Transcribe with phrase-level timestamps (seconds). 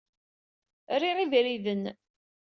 [1.01, 1.83] Riɣ ibriden.